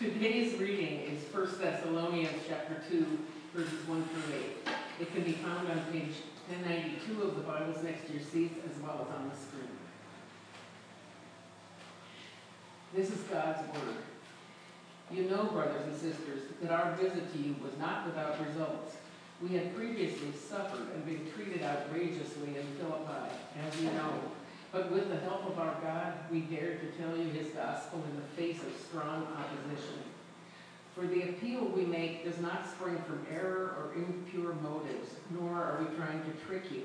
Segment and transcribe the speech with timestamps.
[0.00, 3.18] Today's reading is 1 Thessalonians chapter 2,
[3.54, 4.74] verses 1 through 8.
[4.98, 6.14] It can be found on page
[6.48, 9.76] 1092 of the Bibles next to your seats as well as on the screen.
[12.94, 13.96] This is God's Word.
[15.10, 18.96] You know, brothers and sisters, that our visit to you was not without results.
[19.42, 23.36] We had previously suffered and been treated outrageously in Philippi,
[23.68, 24.14] as you know.
[24.72, 28.16] But with the help of our God, we dare to tell you his gospel in
[28.16, 29.98] the face of strong opposition.
[30.94, 35.78] For the appeal we make does not spring from error or impure motives, nor are
[35.80, 36.84] we trying to trick you.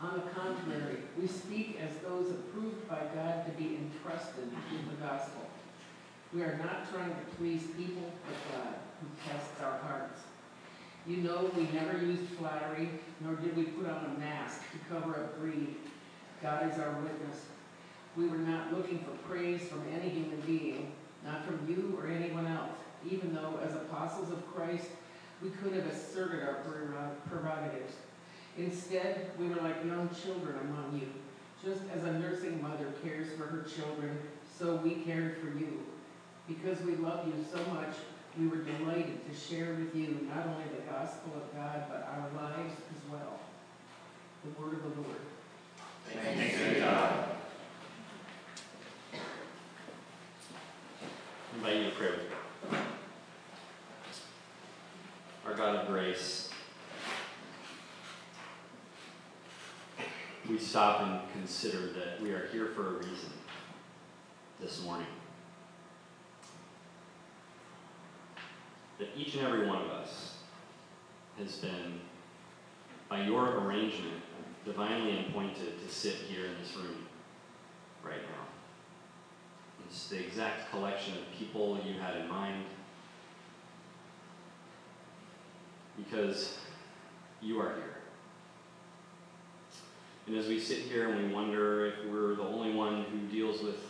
[0.00, 5.04] On the contrary, we speak as those approved by God to be entrusted with the
[5.04, 5.42] gospel.
[6.32, 10.20] We are not trying to please people, but God, who tests our hearts.
[11.06, 15.16] You know we never used flattery, nor did we put on a mask to cover
[15.16, 15.74] up greed.
[16.42, 17.46] God is our witness.
[18.16, 20.92] We were not looking for praise from any human being,
[21.24, 22.70] not from you or anyone else,
[23.08, 24.86] even though as apostles of Christ,
[25.42, 26.56] we could have asserted our
[27.28, 27.94] prerogatives.
[28.56, 31.08] Instead, we were like young children among you.
[31.64, 34.18] Just as a nursing mother cares for her children,
[34.58, 35.84] so we cared for you.
[36.46, 37.94] Because we love you so much,
[38.38, 42.42] we were delighted to share with you not only the gospel of God, but our
[42.42, 43.38] lives as well.
[44.44, 45.20] The word of the Lord.
[46.14, 47.24] Thanks be to God.
[51.54, 52.78] Invite you to pray with me.
[55.46, 56.50] Our God of grace,
[60.48, 63.32] we stop and consider that we are here for a reason
[64.60, 65.06] this morning.
[68.98, 70.36] That each and every one of us
[71.38, 72.00] has been,
[73.10, 74.22] by your arrangement,
[74.68, 77.06] divinely appointed to sit here in this room
[78.04, 78.46] right now.
[79.86, 82.64] It's the exact collection of people you had in mind
[85.96, 86.58] because
[87.40, 87.96] you are here.
[90.26, 93.62] And as we sit here and we wonder if we're the only one who deals
[93.62, 93.80] with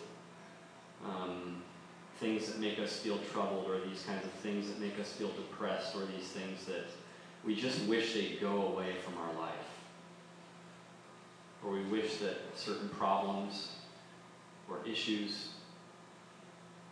[1.05, 1.61] um,
[2.21, 5.31] things that make us feel troubled, or these kinds of things that make us feel
[5.31, 6.87] depressed, or these things that
[7.45, 9.68] we just wish they'd go away from our life
[11.65, 13.73] or we wish that certain problems
[14.69, 15.51] or issues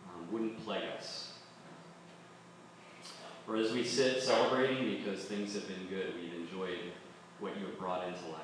[0.07, 1.33] um, wouldn't plague us.
[3.47, 6.79] Or as we sit celebrating because things have been good, we've enjoyed
[7.39, 8.41] what you have brought into life.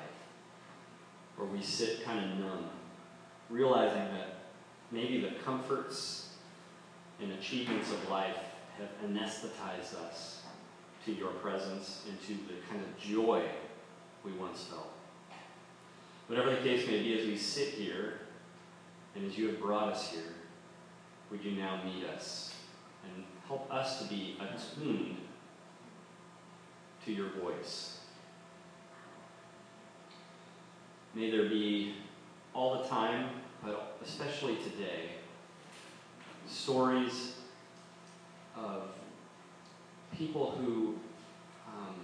[1.38, 2.70] Or we sit kind of numb,
[3.50, 4.38] realizing that
[4.90, 6.30] maybe the comforts
[7.20, 8.38] and achievements of life
[8.78, 10.42] have anesthetized us
[11.04, 13.42] to your presence and to the kind of joy
[14.24, 14.93] we once felt.
[16.26, 18.20] Whatever the case may be, as we sit here,
[19.14, 20.34] and as you have brought us here,
[21.30, 22.54] would you now meet us
[23.04, 25.18] and help us to be attuned
[27.04, 27.98] to your voice?
[31.14, 31.94] May there be
[32.54, 33.28] all the time,
[33.62, 35.10] but especially today,
[36.48, 37.36] stories
[38.56, 38.88] of
[40.16, 40.94] people who
[41.68, 41.94] um,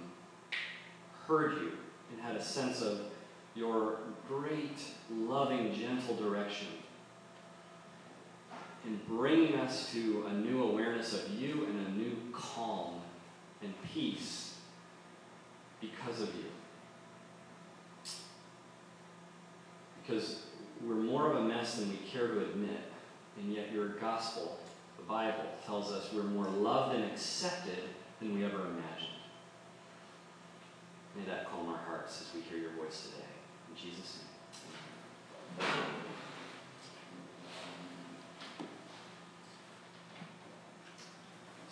[1.27, 1.73] heard you
[2.13, 3.01] and had a sense of
[3.55, 4.81] your great,
[5.11, 6.69] loving, gentle direction
[8.84, 13.00] in bringing us to a new awareness of you and a new calm
[13.62, 14.56] and peace
[15.81, 16.44] because of you.
[20.03, 20.43] Because
[20.83, 22.81] we're more of a mess than we care to admit,
[23.39, 24.59] and yet your gospel,
[24.97, 27.78] the Bible, tells us we're more loved and accepted
[28.19, 29.09] than we ever imagined.
[31.16, 33.40] May that calm our hearts as we hear your voice today.
[33.71, 34.19] In Jesus'
[35.59, 35.69] name.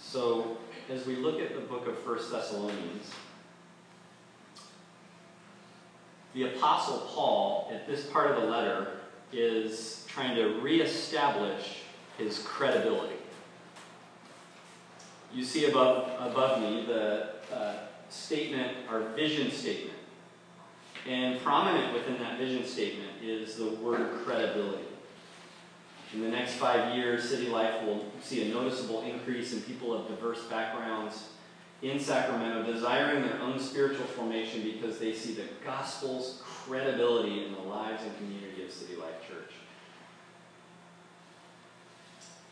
[0.00, 0.56] So,
[0.90, 3.10] as we look at the book of First Thessalonians,
[6.34, 9.00] the Apostle Paul, at this part of the letter,
[9.32, 11.82] is trying to reestablish
[12.16, 13.16] his credibility.
[15.34, 17.74] You see above, above me the uh,
[18.08, 19.98] statement, our vision statement.
[21.08, 24.84] And prominent within that vision statement is the word credibility.
[26.12, 30.06] In the next five years, City Life will see a noticeable increase in people of
[30.06, 31.28] diverse backgrounds
[31.80, 37.60] in Sacramento desiring their own spiritual formation because they see the gospel's credibility in the
[37.60, 39.52] lives and community of City Life Church.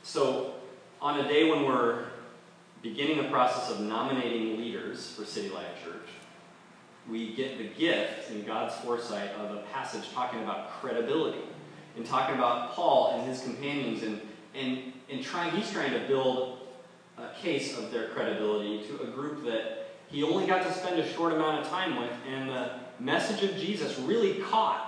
[0.02, 0.54] So,
[1.02, 2.06] on a day when we're
[2.80, 6.08] beginning the process of nominating leaders for City Life Church,
[7.10, 11.42] we get the gift in God's foresight of a passage talking about credibility
[11.96, 14.20] and talking about Paul and his companions and,
[14.54, 16.58] and, and trying, he's trying to build
[17.16, 21.12] a case of their credibility to a group that he only got to spend a
[21.14, 22.70] short amount of time with, and the
[23.00, 24.82] message of Jesus really caught.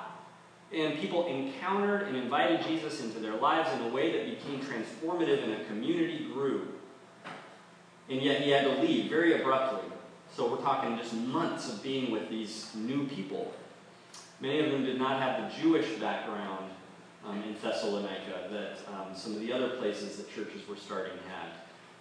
[0.73, 5.43] And people encountered and invited Jesus into their lives in a way that became transformative
[5.43, 6.69] and a community grew.
[8.11, 9.91] And yet he had to leave very abruptly.
[10.39, 13.53] So we're talking just months of being with these new people.
[14.41, 16.71] Many of them did not have the Jewish background
[17.27, 21.49] um, in Thessalonica that um, some of the other places that churches were starting had.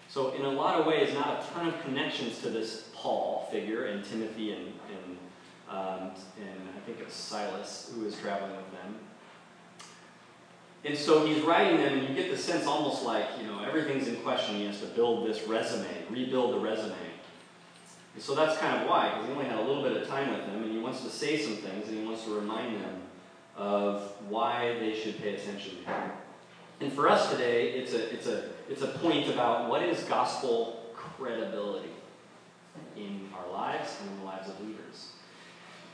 [0.07, 3.88] So, in a lot of ways, not a ton of connections to this Paul figure
[3.88, 5.18] and Timothy and, and,
[5.68, 8.98] um, and I think it's Silas who was traveling with them.
[10.86, 14.07] And so he's writing them, and you get the sense almost like, you know, everything's
[14.07, 14.57] in question.
[14.57, 17.06] He has to build this resume, rebuild the resume.
[18.17, 20.33] And so that's kind of why, because he only had a little bit of time
[20.33, 23.01] with them, and he wants to say some things, and he wants to remind them
[23.55, 26.11] of why they should pay attention to him.
[26.81, 30.83] And for us today, it's a, it's a, it's a point about what is gospel
[30.95, 31.91] credibility
[32.95, 35.11] in our lives and in the lives of leaders.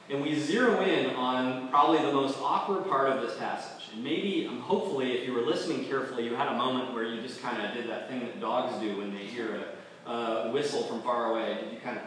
[0.09, 3.89] And we zero in on probably the most awkward part of this passage.
[3.93, 7.21] And maybe, um, hopefully, if you were listening carefully, you had a moment where you
[7.21, 9.65] just kind of did that thing that dogs do when they hear
[10.05, 11.57] a whistle from far away.
[11.61, 12.03] Did you kind of,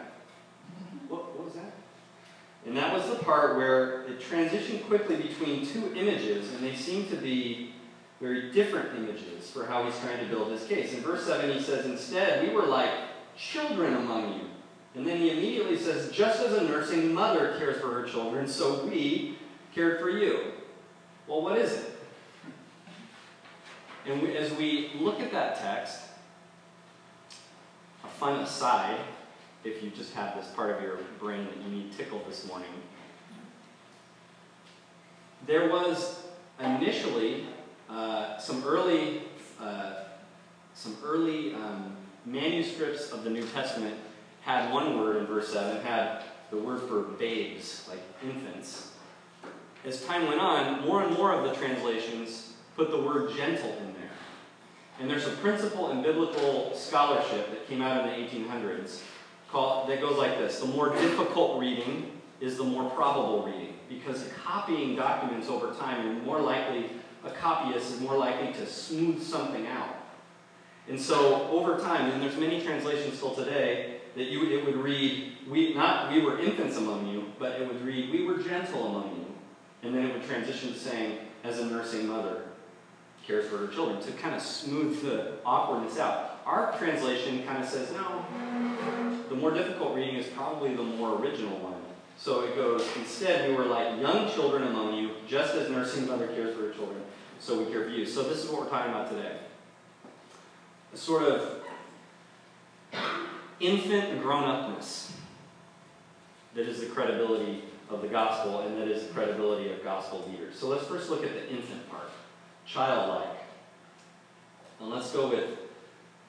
[1.09, 1.71] what, what was that?
[2.67, 7.07] And that was the part where it transitioned quickly between two images, and they seem
[7.07, 7.73] to be
[8.19, 10.93] very different images for how he's trying to build his case.
[10.93, 12.91] In verse 7, he says, Instead, we were like
[13.37, 14.41] children among you.
[14.95, 18.85] And then he immediately says, Just as a nursing mother cares for her children, so
[18.85, 19.37] we
[19.73, 20.51] cared for you.
[21.25, 21.99] Well, what is it?
[24.07, 26.01] And we, as we look at that text,
[28.03, 28.99] a fun aside,
[29.63, 32.69] if you just have this part of your brain that you need tickled this morning,
[35.45, 36.23] there was
[36.59, 37.45] initially
[37.89, 39.23] uh, some early,
[39.59, 40.03] uh,
[40.73, 41.95] some early um,
[42.25, 43.95] manuscripts of the New Testament
[44.41, 48.93] had one word in verse 7, had the word for babes, like infants.
[49.85, 53.93] As time went on, more and more of the translations put the word gentle in
[53.93, 54.11] there.
[54.99, 59.01] And there's a principle in biblical scholarship that came out in the 1800s
[59.51, 63.75] called, that goes like this The more difficult reading is the more probable reading.
[63.89, 66.89] Because copying documents over time, you're more likely
[67.23, 69.89] a copyist is more likely to smooth something out.
[70.87, 75.33] And so over time, and there's many translations still today, that you it would read,
[75.49, 79.15] we not we were infants among you, but it would read, we were gentle among
[79.15, 79.25] you.
[79.83, 82.43] And then it would transition to saying, as a nursing mother
[83.25, 86.39] cares for her children, to kind of smooth the awkwardness out.
[86.45, 88.25] Our translation kind of says, no,
[89.37, 91.81] more difficult reading is probably the more original one.
[92.17, 96.27] So it goes, instead, we were like young children among you, just as nursing mother
[96.27, 97.01] cares for her children,
[97.39, 98.05] so we care for you.
[98.05, 99.37] So this is what we're talking about today.
[100.93, 101.63] A sort of
[103.59, 105.13] infant grown upness
[106.55, 110.57] that is the credibility of the gospel and that is the credibility of gospel leaders.
[110.57, 112.09] So let's first look at the infant part
[112.65, 113.37] childlike.
[114.79, 115.66] And let's go with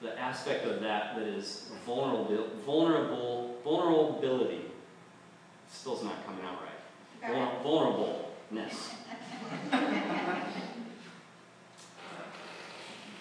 [0.01, 4.61] the aspect of that that is vulnerable, vulnerable, vulnerability.
[5.71, 7.63] Still's not coming out right.
[7.63, 8.93] vulnerableness.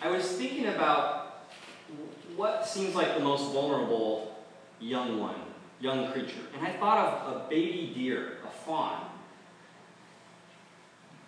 [0.00, 1.46] I was thinking about
[2.36, 4.36] what seems like the most vulnerable
[4.80, 5.34] young one,
[5.80, 6.46] young creature.
[6.56, 9.04] And I thought of a baby deer, a fawn.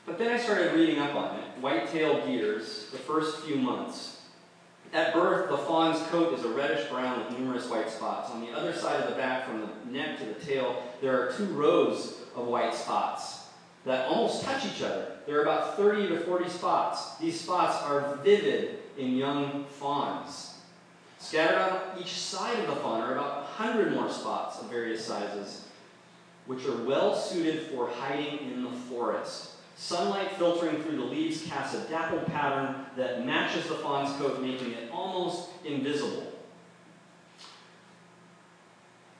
[0.06, 1.44] But then I started reading up on it.
[1.60, 4.19] White-tailed deers, the first few months.
[4.92, 8.30] At birth, the fawn's coat is a reddish brown with numerous white spots.
[8.30, 11.32] On the other side of the back, from the neck to the tail, there are
[11.32, 13.46] two rows of white spots
[13.84, 15.18] that almost touch each other.
[15.26, 17.16] There are about 30 to 40 spots.
[17.18, 20.54] These spots are vivid in young fawns.
[21.20, 25.68] Scattered on each side of the fawn are about 100 more spots of various sizes,
[26.46, 29.50] which are well suited for hiding in the forest.
[29.80, 34.72] Sunlight filtering through the leaves casts a dappled pattern that matches the fawn's coat, making
[34.72, 36.34] it almost invisible.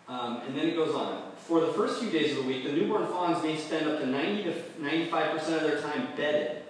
[0.06, 1.32] Um, and then it goes on.
[1.38, 4.06] For the first few days of the week, the newborn fawns may spend up to
[4.06, 4.52] 90 to
[4.82, 6.62] 95% of their time bedded,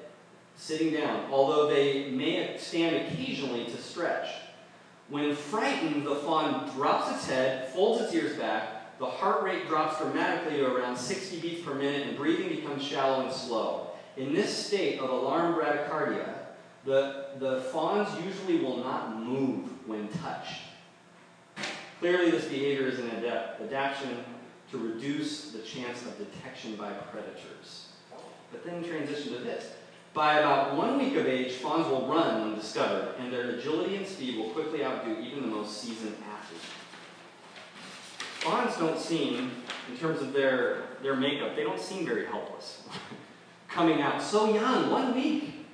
[0.54, 4.28] sitting down, although they may stand occasionally to stretch.
[5.08, 9.98] When frightened, the fawn drops its head, folds its ears back, the heart rate drops
[9.98, 13.88] dramatically to around 60 beats per minute, and breathing becomes shallow and slow.
[14.18, 16.34] In this state of alarm bradycardia,
[16.84, 20.60] the, the fawns usually will not move when touched.
[21.98, 24.22] Clearly, this behavior is an adapt, adaptation
[24.70, 27.88] to reduce the chance of detection by predators.
[28.52, 29.72] But then transition to this.
[30.12, 34.06] By about one week of age, fawns will run when discovered, and their agility and
[34.06, 36.16] speed will quickly outdo even the most seasoned
[38.40, 39.50] Fawns don't seem,
[39.90, 42.82] in terms of their, their makeup, they don't seem very helpless.
[43.68, 45.66] Coming out so young, one week.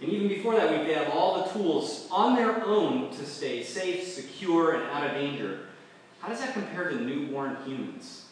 [0.00, 3.62] And even before that week, they have all the tools on their own to stay
[3.62, 5.60] safe, secure, and out of danger.
[6.20, 8.26] How does that compare to newborn humans?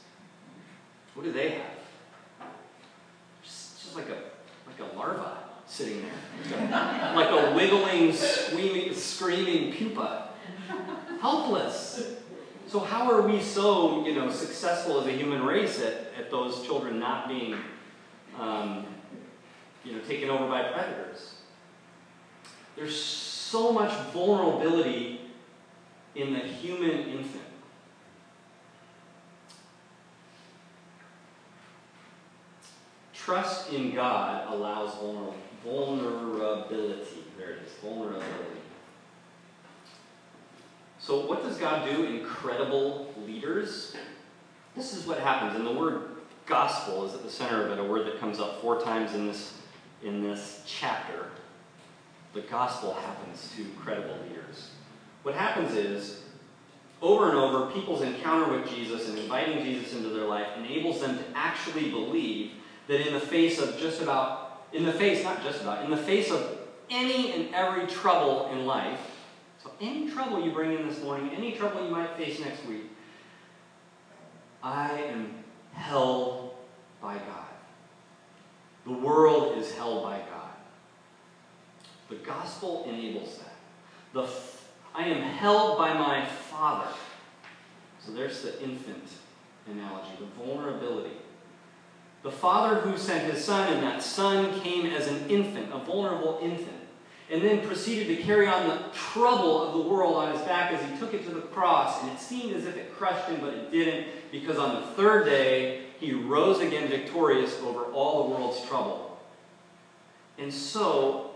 [1.14, 2.46] What do they have?
[3.42, 4.18] Just, just like a
[4.66, 10.28] like a larva sitting there, like a wiggling, screaming, screaming pupa,
[11.20, 12.17] helpless.
[12.68, 16.66] So how are we so you know successful as a human race at, at those
[16.66, 17.56] children not being
[18.38, 18.84] um,
[19.84, 21.37] you know taken over by predators?
[22.76, 25.22] There's so much vulnerability
[26.14, 27.42] in the human infant.
[33.14, 34.94] Trust in God allows
[35.64, 37.25] vulnerability.
[37.38, 38.60] There it is, vulnerability.
[41.08, 42.04] So, what does God do?
[42.04, 43.96] Incredible leaders.
[44.76, 46.02] This is what happens, and the word
[46.44, 49.26] gospel is at the center of it, a word that comes up four times in
[49.26, 49.54] this
[50.02, 51.28] in this chapter.
[52.34, 54.68] The gospel happens to credible leaders.
[55.22, 56.24] What happens is,
[57.00, 61.16] over and over, people's encounter with Jesus and inviting Jesus into their life enables them
[61.16, 62.50] to actually believe
[62.86, 65.96] that in the face of just about, in the face, not just about, in the
[65.96, 66.58] face of
[66.90, 69.00] any and every trouble in life,
[69.68, 72.90] so any trouble you bring in this morning, any trouble you might face next week,
[74.62, 76.54] I am held
[77.00, 77.46] by God.
[78.84, 80.50] The world is held by God.
[82.08, 83.54] The gospel enables that.
[84.14, 86.90] The f- I am held by my Father.
[88.00, 89.04] So there's the infant
[89.70, 91.16] analogy, the vulnerability.
[92.22, 96.38] The Father who sent his Son, and that Son came as an infant, a vulnerable
[96.40, 96.88] infant,
[97.30, 100.82] and then proceeded to carry on the trouble of the world on his back as
[100.90, 103.52] he took it to the cross, and it seemed as if it crushed him, but
[103.52, 108.64] it didn't, because on the third day, he rose again victorious over all the world's
[108.66, 109.18] trouble.
[110.38, 111.32] And so,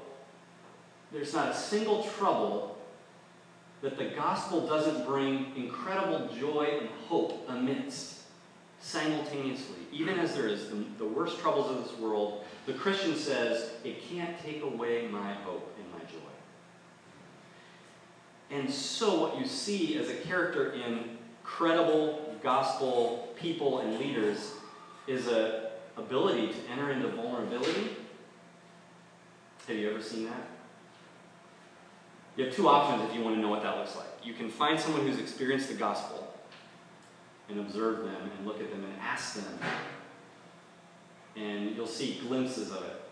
[1.10, 2.78] there's not a single trouble
[3.82, 8.21] that the gospel doesn't bring incredible joy and hope amidst
[8.82, 9.76] simultaneously.
[9.92, 14.02] Even as there is the, the worst troubles of this world, the Christian says, it
[14.10, 16.18] can't take away my hope and my joy.
[18.50, 24.52] And so, what you see as a character in credible gospel people and leaders
[25.06, 27.96] is a ability to enter into vulnerability.
[29.68, 30.48] Have you ever seen that?
[32.36, 34.06] You have two options if you want to know what that looks like.
[34.22, 36.21] You can find someone who's experienced the gospel
[37.52, 39.58] and observe them and look at them and ask them.
[41.36, 43.02] And you'll see glimpses of it.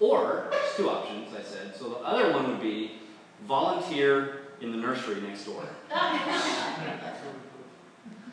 [0.00, 1.74] Or, there's two options, I said.
[1.76, 2.92] So the other one would be
[3.46, 5.62] volunteer in the nursery next door.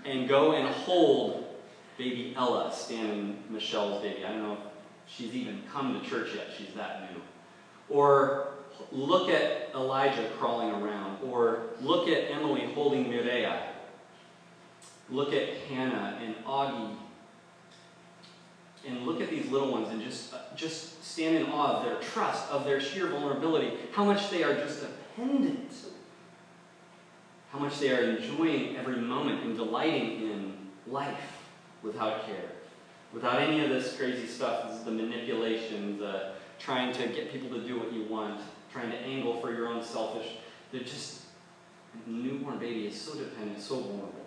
[0.06, 1.46] and go and hold
[1.98, 4.26] baby Ella standing Michelle's baby.
[4.26, 4.60] I don't know if
[5.08, 7.22] she's even come to church yet, she's that new.
[7.90, 8.48] Or
[8.92, 11.20] look at Elijah crawling around.
[11.24, 13.73] Or look at Emily holding Mireia.
[15.10, 16.96] Look at Hannah and Augie.
[18.86, 22.50] And look at these little ones and just, just stand in awe of their trust,
[22.52, 25.72] of their sheer vulnerability, how much they are just dependent,
[27.52, 30.54] how much they are enjoying every moment and delighting in
[30.86, 31.40] life
[31.82, 32.50] without care,
[33.14, 34.68] without any of this crazy stuff.
[34.68, 38.42] This is the manipulation, the trying to get people to do what you want,
[38.72, 40.28] trying to angle for your own selfish.
[40.72, 41.22] They're just,
[42.06, 44.23] newborn baby is so dependent, so vulnerable.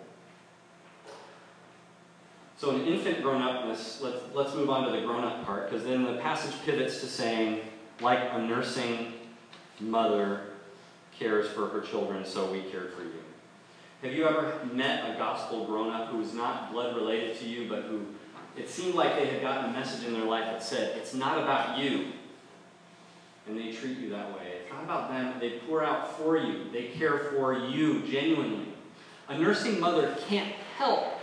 [2.57, 5.85] So an infant grown upness, let's, let's move on to the grown up part, because
[5.85, 7.61] then the passage pivots to saying,
[8.01, 9.13] like a nursing
[9.79, 10.41] mother
[11.19, 13.11] cares for her children, so we care for you.
[14.01, 17.69] Have you ever met a gospel grown up who was not blood related to you,
[17.69, 18.05] but who
[18.55, 21.37] it seemed like they had gotten a message in their life that said, it's not
[21.37, 22.07] about you.
[23.47, 24.61] And they treat you that way.
[24.63, 25.39] It's not about them.
[25.39, 26.65] They pour out for you.
[26.73, 28.73] They care for you genuinely.
[29.29, 31.16] A nursing mother can't help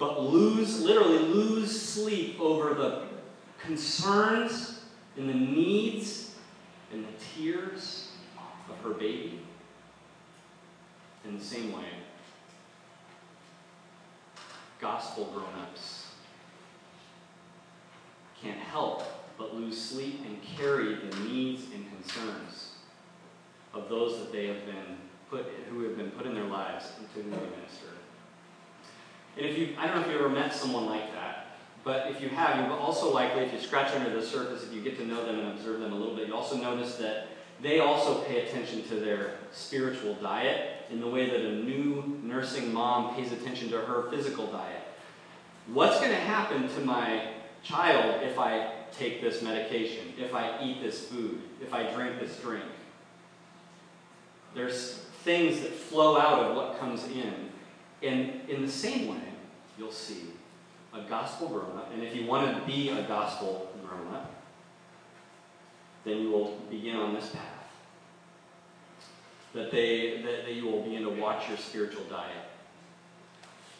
[0.00, 3.02] but lose, literally lose sleep over the
[3.62, 4.80] concerns
[5.18, 6.34] and the needs
[6.90, 8.12] and the tears
[8.70, 9.40] of her baby.
[11.26, 11.84] In the same way,
[14.80, 16.06] gospel grown ups
[18.42, 19.02] can't help
[19.36, 22.72] but lose sleep and carry the needs and concerns
[23.74, 24.96] of those that they have been
[25.28, 27.99] put, who have been put in their lives to they minister.
[29.36, 31.46] And if you, I don't know if you ever met someone like that,
[31.82, 34.82] But if you have, you've also likely, if you scratch under the surface, if you
[34.82, 37.28] get to know them and observe them a little bit, you also notice that
[37.62, 42.72] they also pay attention to their spiritual diet in the way that a new nursing
[42.72, 44.82] mom pays attention to her physical diet.
[45.68, 47.28] What's going to happen to my
[47.62, 52.38] child if I take this medication, if I eat this food, if I drink this
[52.40, 52.64] drink?
[54.54, 57.49] There's things that flow out of what comes in.
[58.02, 59.22] And in the same way,
[59.78, 60.30] you'll see
[60.92, 61.92] a gospel grown up.
[61.92, 64.32] And if you want to be a gospel grown up,
[66.04, 67.44] then you will begin on this path.
[69.54, 72.44] That, they, that, that you will begin to watch your spiritual diet.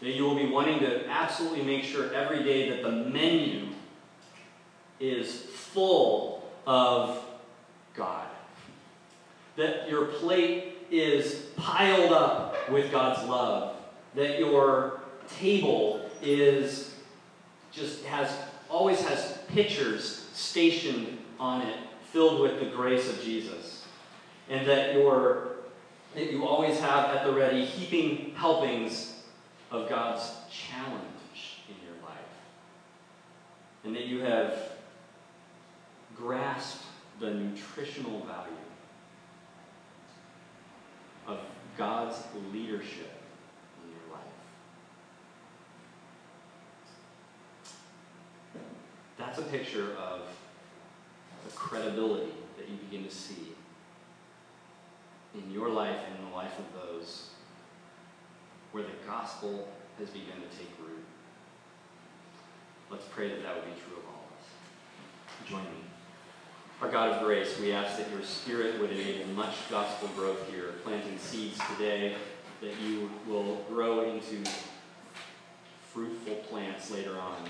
[0.01, 3.69] That you will be wanting to absolutely make sure every day that the menu
[4.99, 7.25] is full of
[7.95, 8.27] God.
[9.57, 13.77] That your plate is piled up with God's love.
[14.15, 15.01] That your
[15.39, 16.95] table is
[17.73, 18.37] just has
[18.69, 21.77] always has pictures stationed on it
[22.13, 23.87] filled with the grace of Jesus.
[24.49, 25.51] And that your
[26.15, 29.23] that you always have at the ready heaping helpings
[29.71, 32.19] of God's challenge in your life.
[33.85, 34.73] And that you have
[36.17, 36.83] grasped
[37.21, 38.53] the nutritional value
[41.27, 41.39] of
[41.79, 42.17] God's
[42.53, 43.13] leadership
[43.85, 44.25] in your life.
[49.31, 50.23] That's a picture of
[51.45, 53.53] the credibility that you begin to see
[55.37, 57.29] in your life and in the life of those
[58.73, 59.69] where the gospel
[60.01, 61.05] has begun to take root.
[62.91, 65.49] Let's pray that that would be true of all of us.
[65.49, 65.85] Join me.
[66.83, 70.75] Our God of grace, we ask that your Spirit would enable much gospel growth here,
[70.83, 72.17] planting seeds today
[72.61, 74.43] that you will grow into
[75.93, 77.49] fruitful plants later on,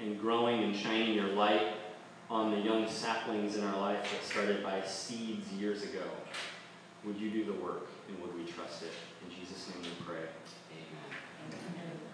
[0.00, 1.74] and growing and shining your light
[2.30, 6.04] on the young saplings in our life that started by seeds years ago.
[7.04, 8.92] Would you do the work and would we trust it?
[9.24, 10.16] In Jesus' name we pray.
[10.70, 11.52] Amen.
[11.52, 12.09] Amen.